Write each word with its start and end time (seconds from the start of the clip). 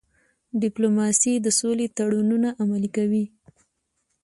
ډيپلوماسي 0.61 1.33
د 1.45 1.47
سولې 1.59 1.87
تړونونه 1.97 2.49
عملي 2.61 2.89
کوي. 2.97 3.25